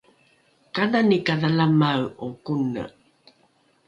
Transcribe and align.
kanani 0.73 1.17
kadhalamae’o 1.27 2.27
kone 2.45 2.83